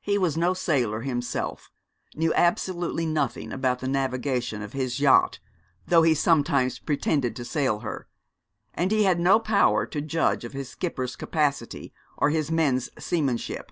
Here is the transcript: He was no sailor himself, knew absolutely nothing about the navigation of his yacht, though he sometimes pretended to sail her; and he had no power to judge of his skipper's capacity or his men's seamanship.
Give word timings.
He 0.00 0.18
was 0.18 0.36
no 0.36 0.52
sailor 0.52 1.02
himself, 1.02 1.70
knew 2.16 2.34
absolutely 2.34 3.06
nothing 3.06 3.52
about 3.52 3.78
the 3.78 3.86
navigation 3.86 4.62
of 4.62 4.72
his 4.72 4.98
yacht, 4.98 5.38
though 5.86 6.02
he 6.02 6.12
sometimes 6.12 6.80
pretended 6.80 7.36
to 7.36 7.44
sail 7.44 7.78
her; 7.78 8.08
and 8.74 8.90
he 8.90 9.04
had 9.04 9.20
no 9.20 9.38
power 9.38 9.86
to 9.86 10.00
judge 10.00 10.42
of 10.44 10.54
his 10.54 10.70
skipper's 10.70 11.14
capacity 11.14 11.94
or 12.16 12.30
his 12.30 12.50
men's 12.50 12.90
seamanship. 12.98 13.70